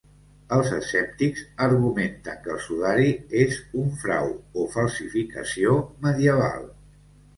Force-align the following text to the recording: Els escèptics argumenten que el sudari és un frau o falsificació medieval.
Els 0.55 0.69
escèptics 0.75 1.43
argumenten 1.65 2.39
que 2.47 2.51
el 2.55 2.59
sudari 2.69 3.11
és 3.43 3.59
un 3.85 3.93
frau 4.05 4.33
o 4.63 4.67
falsificació 4.77 5.77
medieval. 6.09 6.67